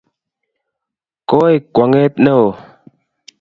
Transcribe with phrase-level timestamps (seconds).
[1.29, 2.49] koek kwong'et neoo